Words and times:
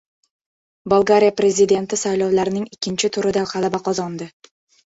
Bolgariya 0.93 1.35
prezidenti 1.41 2.01
saylovlarning 2.05 2.65
ikkinchi 2.79 3.15
turida 3.19 3.47
g‘alaba 3.53 3.83
qozondi 3.91 4.31